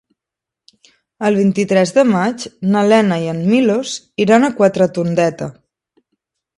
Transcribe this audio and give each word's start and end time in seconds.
El 1.29 1.37
vint-i-tres 1.39 1.93
de 1.99 2.07
maig 2.15 2.47
na 2.71 2.83
Lena 2.93 3.21
i 3.27 3.31
en 3.37 3.45
Milos 3.53 3.95
iran 4.27 4.45
a 4.45 4.53
Quatretondeta. 4.61 5.55